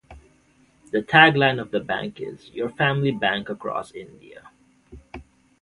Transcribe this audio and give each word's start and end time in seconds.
The 0.91 1.03
tag 1.03 1.35
line 1.35 1.59
of 1.59 1.69
the 1.69 1.79
bank 1.79 2.19
is 2.19 2.49
"Your 2.49 2.69
Family 2.69 3.11
Bank 3.11 3.49
Across 3.49 3.91
India". 3.91 4.49